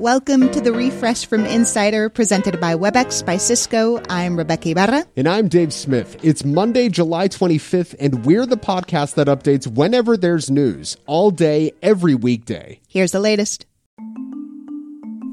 [0.00, 4.00] Welcome to the refresh from Insider presented by WebEx by Cisco.
[4.08, 5.04] I'm Rebeca Ibarra.
[5.14, 6.16] And I'm Dave Smith.
[6.22, 11.72] It's Monday, July 25th, and we're the podcast that updates whenever there's news, all day,
[11.82, 12.80] every weekday.
[12.88, 13.66] Here's the latest.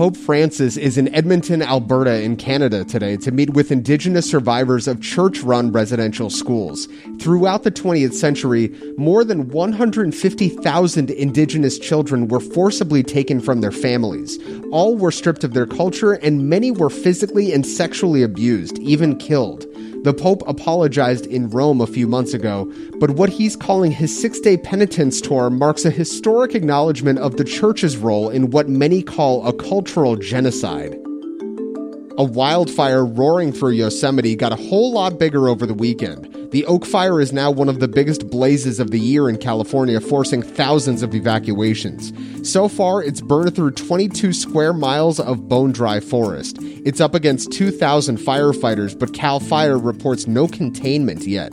[0.00, 5.02] Pope Francis is in Edmonton, Alberta, in Canada today to meet with Indigenous survivors of
[5.02, 6.88] church run residential schools.
[7.20, 14.38] Throughout the 20th century, more than 150,000 Indigenous children were forcibly taken from their families.
[14.72, 19.66] All were stripped of their culture, and many were physically and sexually abused, even killed.
[20.02, 24.40] The Pope apologized in Rome a few months ago, but what he's calling his six
[24.40, 29.46] day penitence tour marks a historic acknowledgement of the Church's role in what many call
[29.46, 30.94] a cultural genocide.
[32.16, 36.29] A wildfire roaring through Yosemite got a whole lot bigger over the weekend.
[36.50, 40.00] The Oak Fire is now one of the biggest blazes of the year in California,
[40.00, 42.12] forcing thousands of evacuations.
[42.42, 46.58] So far, it's burned through 22 square miles of bone dry forest.
[46.60, 51.52] It's up against 2,000 firefighters, but CAL FIRE reports no containment yet.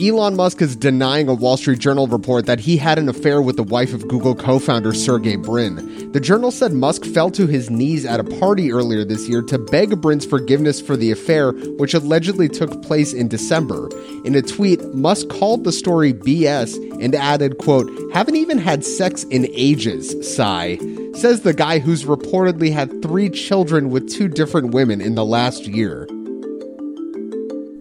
[0.00, 3.54] Elon Musk is denying a Wall Street Journal report that he had an affair with
[3.54, 6.10] the wife of Google co founder Sergey Brin.
[6.10, 9.56] The journal said Musk fell to his knees at a party earlier this year to
[9.56, 13.88] beg Brin's forgiveness for the affair, which allegedly took place in December.
[14.24, 19.22] In a tweet, Musk called the story BS and added, quote, haven't even had sex
[19.24, 20.76] in ages, sigh.
[21.12, 25.68] Says the guy who's reportedly had three children with two different women in the last
[25.68, 26.08] year.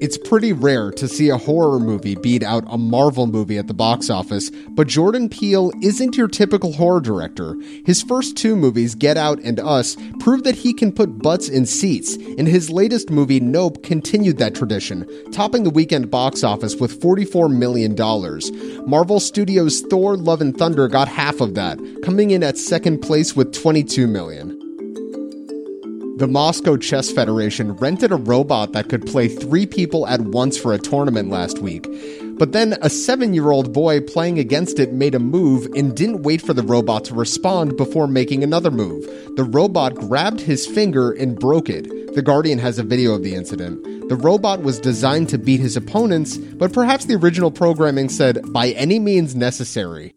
[0.03, 3.73] It's pretty rare to see a horror movie beat out a Marvel movie at the
[3.73, 7.55] box office, but Jordan Peele isn't your typical horror director.
[7.85, 11.65] His first two movies, Get Out and Us, prove that he can put butts in
[11.65, 16.99] seats, and his latest movie, Nope, continued that tradition, topping the weekend box office with
[16.99, 17.95] $44 million.
[18.85, 23.37] Marvel Studios' Thor Love and Thunder got half of that, coming in at second place
[23.37, 24.52] with $22 million.
[26.17, 30.71] The Moscow Chess Federation rented a robot that could play three people at once for
[30.71, 31.87] a tournament last week.
[32.37, 36.21] But then a seven year old boy playing against it made a move and didn't
[36.21, 39.03] wait for the robot to respond before making another move.
[39.37, 42.13] The robot grabbed his finger and broke it.
[42.13, 43.83] The Guardian has a video of the incident.
[44.07, 48.69] The robot was designed to beat his opponents, but perhaps the original programming said, by
[48.69, 50.13] any means necessary.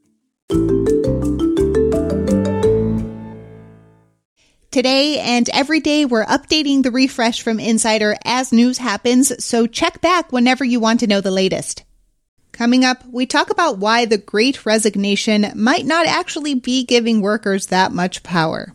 [4.76, 10.03] Today and every day, we're updating the refresh from Insider as news happens, so check
[10.03, 11.82] back whenever you want to know the latest.
[12.53, 17.69] Coming up, we talk about why the great resignation might not actually be giving workers
[17.69, 18.75] that much power.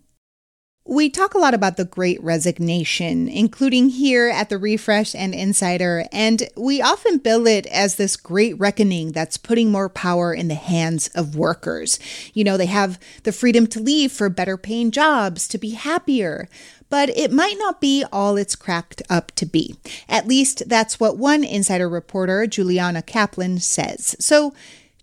[0.83, 6.05] We talk a lot about the great resignation, including here at the Refresh and Insider,
[6.11, 10.55] and we often bill it as this great reckoning that's putting more power in the
[10.55, 11.99] hands of workers.
[12.33, 16.49] You know, they have the freedom to leave for better paying jobs, to be happier.
[16.89, 19.75] But it might not be all it's cracked up to be.
[20.09, 24.15] At least that's what one insider reporter, Juliana Kaplan, says.
[24.19, 24.55] So,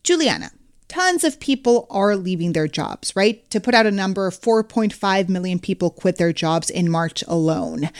[0.02, 0.50] Juliana,
[0.88, 3.48] tons of people are leaving their jobs, right?
[3.50, 7.90] To put out a number, 4.5 million people quit their jobs in March alone.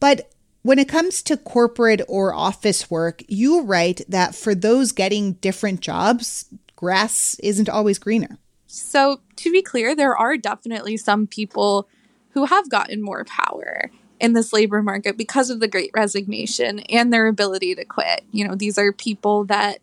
[0.00, 0.32] But
[0.62, 5.80] when it comes to corporate or office work, you write that for those getting different
[5.80, 8.38] jobs, grass isn't always greener.
[8.66, 11.88] So, to be clear, there are definitely some people
[12.30, 17.12] who have gotten more power in this labor market because of the great resignation and
[17.12, 18.24] their ability to quit.
[18.30, 19.78] You know, these are people that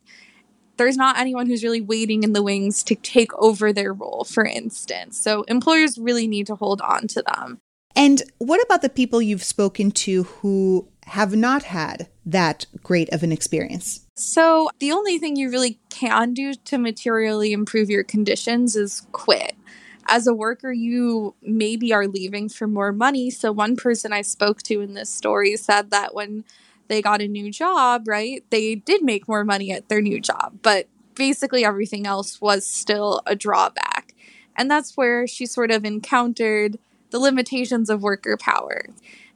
[0.78, 4.46] there's not anyone who's really waiting in the wings to take over their role, for
[4.46, 5.18] instance.
[5.20, 7.60] So employers really need to hold on to them.
[7.96, 13.24] And what about the people you've spoken to who have not had that great of
[13.24, 14.06] an experience?
[14.16, 19.56] So, the only thing you really can do to materially improve your conditions is quit.
[20.08, 23.30] As a worker, you maybe are leaving for more money.
[23.30, 26.44] So, one person I spoke to in this story said that when
[26.88, 28.44] they got a new job, right?
[28.50, 33.22] They did make more money at their new job, but basically everything else was still
[33.26, 34.14] a drawback.
[34.56, 36.78] And that's where she sort of encountered
[37.10, 38.84] the limitations of worker power.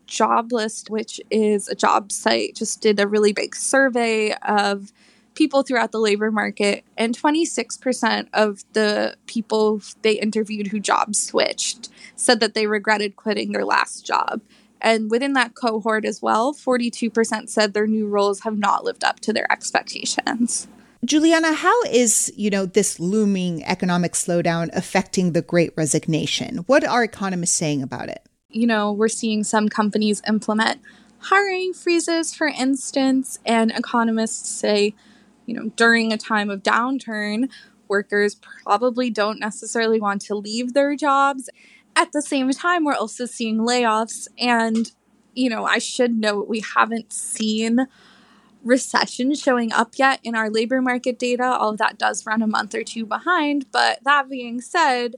[0.07, 4.92] Joblist, which is a job site, just did a really big survey of
[5.36, 11.90] people throughout the labor market, and 26% of the people they interviewed who job switched
[12.16, 14.42] said that they regretted quitting their last job.
[14.81, 19.20] And within that cohort as well, 42% said their new roles have not lived up
[19.22, 20.68] to their expectations.
[21.06, 26.58] Juliana, how is, you know, this looming economic slowdown affecting the great resignation?
[26.68, 28.22] What are economists saying about it?
[28.50, 30.82] You know, we're seeing some companies implement
[31.20, 34.94] hiring freezes, for instance, and economists say,
[35.46, 37.50] you know, during a time of downturn,
[37.88, 41.50] workers probably don't necessarily want to leave their jobs.
[42.00, 44.30] At the same time, we're also seeing layoffs.
[44.40, 44.90] And,
[45.34, 47.88] you know, I should note we haven't seen
[48.63, 51.44] recession showing up yet in our labor market data.
[51.44, 53.66] All of that does run a month or two behind.
[53.74, 55.16] But that being said,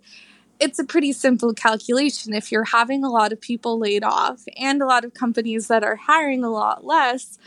[0.60, 2.34] it's a pretty simple calculation.
[2.34, 5.84] If you're having a lot of people laid off and a lot of companies that
[5.84, 7.38] are hiring a lot less,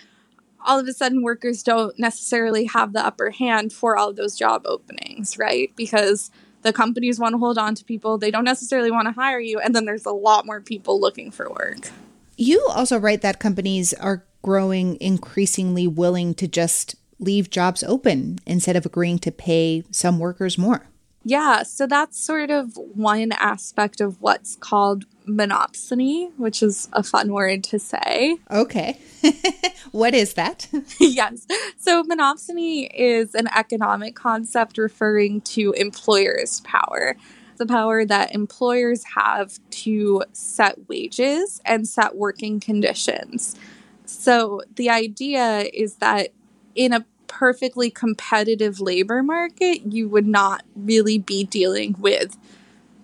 [0.65, 4.39] all of a sudden workers don't necessarily have the upper hand for all of those
[4.39, 5.73] job openings, right?
[5.75, 6.31] Because
[6.65, 9.61] the companies want to hold on to people, they don't necessarily want to hire you,
[9.61, 11.91] and then there's a lot more people looking for work.
[12.37, 18.77] You also write that companies are growing increasingly willing to just leave jobs open instead
[18.77, 20.89] of agreeing to pay some workers more.
[21.25, 27.33] Yeah, so that's sort of one aspect of what's called monopsony, which is a fun
[27.33, 28.37] word to say.
[28.51, 28.99] Okay.
[29.93, 30.69] what is that?
[31.01, 31.47] yes.
[31.79, 37.17] So, monopsony is an economic concept referring to employers' power.
[37.57, 43.57] The power that employers have to set wages and set working conditions.
[44.05, 46.33] So, the idea is that
[46.75, 52.39] in a perfectly competitive labor market, you would not really be dealing with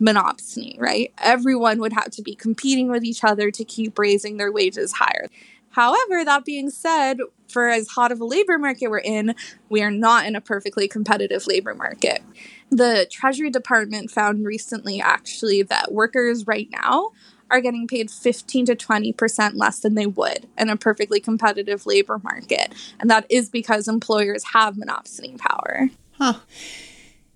[0.01, 1.13] monopsony, right?
[1.19, 5.27] Everyone would have to be competing with each other to keep raising their wages higher.
[5.71, 7.19] However, that being said,
[7.49, 9.35] for as hot of a labor market we're in,
[9.69, 12.23] we are not in a perfectly competitive labor market.
[12.71, 17.11] The Treasury Department found recently actually that workers right now
[17.51, 22.21] are getting paid 15 to 20% less than they would in a perfectly competitive labor
[22.23, 22.73] market.
[22.99, 25.91] And that is because employers have monopsony power.
[26.13, 26.35] Huh.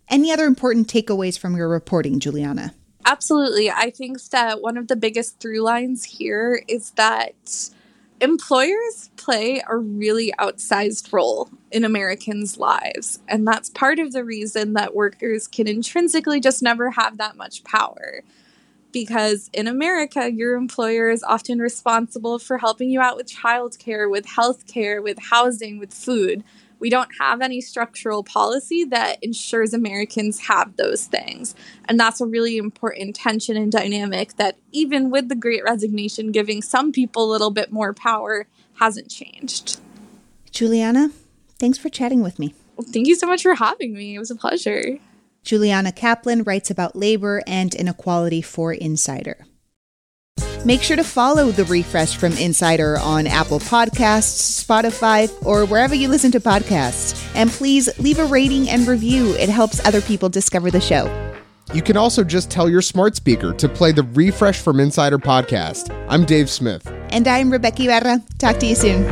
[0.08, 2.75] Any other important takeaways from your reporting, Juliana?
[3.06, 3.70] Absolutely.
[3.70, 7.70] I think that one of the biggest through lines here is that
[8.20, 13.19] employers play a really outsized role in Americans' lives.
[13.28, 17.64] And that's part of the reason that workers can intrinsically just never have that much
[17.64, 18.22] power
[18.94, 24.25] because in America, your employer is often responsible for helping you out with childcare, with
[24.25, 26.44] healthcare, with housing, with food.
[26.79, 31.55] We don't have any structural policy that ensures Americans have those things.
[31.87, 36.62] And that's a really important tension and dynamic that, even with the great resignation, giving
[36.62, 38.46] some people a little bit more power
[38.79, 39.81] hasn't changed.
[40.52, 41.11] Juliana,
[41.58, 42.55] thanks for chatting with me.
[42.76, 44.14] Well, thank you so much for having me.
[44.14, 44.99] It was a pleasure.
[45.44, 49.46] Juliana Kaplan writes about labor and inequality for Insider.
[50.64, 56.08] Make sure to follow the refresh from Insider on Apple Podcasts, Spotify, or wherever you
[56.08, 57.31] listen to podcasts.
[57.35, 61.05] And please leave a rating and review, it helps other people discover the show.
[61.75, 65.94] You can also just tell your smart speaker to play the Refresh from Insider podcast.
[66.08, 66.91] I'm Dave Smith.
[67.11, 68.23] And I'm Rebeca Ibarra.
[68.38, 69.05] Talk to you soon.